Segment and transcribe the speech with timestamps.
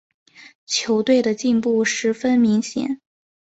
[0.65, 2.99] 球队的进步十分明显。